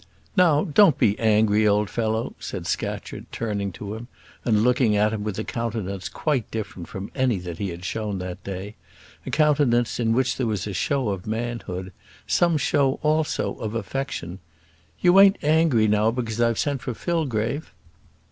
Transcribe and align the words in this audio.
"Now 0.35 0.63
don't 0.63 0.97
be 0.97 1.15
angry, 1.19 1.67
old 1.67 1.87
fellow," 1.87 2.33
said 2.39 2.65
Scatcherd, 2.65 3.27
turning 3.31 3.71
to 3.73 3.93
him, 3.93 4.07
and 4.43 4.63
looking 4.63 4.97
at 4.97 5.13
him 5.13 5.23
with 5.23 5.37
a 5.37 5.43
countenance 5.43 6.09
quite 6.09 6.49
different 6.49 6.87
from 6.87 7.11
any 7.13 7.37
that 7.37 7.59
he 7.59 7.69
had 7.69 7.85
shown 7.85 8.17
that 8.17 8.43
day; 8.43 8.73
a 9.27 9.29
countenance 9.29 9.99
in 9.99 10.11
which 10.11 10.37
there 10.37 10.47
was 10.47 10.65
a 10.65 10.73
show 10.73 11.09
of 11.09 11.27
manhood, 11.27 11.93
some 12.25 12.57
show 12.57 12.93
also 13.03 13.53
of 13.59 13.75
affection. 13.75 14.39
"You 14.99 15.19
ain't 15.19 15.37
angry 15.43 15.87
now 15.87 16.09
because 16.09 16.41
I've 16.41 16.57
sent 16.57 16.81
for 16.81 16.95
Fillgrave?" 16.95 17.71